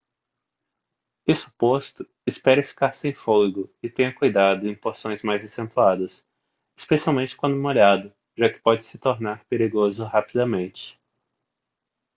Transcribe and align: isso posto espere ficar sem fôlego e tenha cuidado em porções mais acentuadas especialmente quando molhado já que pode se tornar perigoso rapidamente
isso 1.27 1.55
posto 1.55 2.09
espere 2.25 2.63
ficar 2.63 2.91
sem 2.91 3.13
fôlego 3.13 3.71
e 3.83 3.87
tenha 3.87 4.11
cuidado 4.11 4.67
em 4.67 4.73
porções 4.73 5.21
mais 5.21 5.43
acentuadas 5.45 6.27
especialmente 6.75 7.37
quando 7.37 7.55
molhado 7.55 8.11
já 8.35 8.51
que 8.51 8.59
pode 8.59 8.83
se 8.83 8.97
tornar 8.97 9.45
perigoso 9.45 10.03
rapidamente 10.03 10.99